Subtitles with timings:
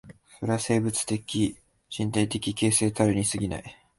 [0.39, 1.55] それは生物的
[1.95, 3.77] 身体的形成たるに過ぎない。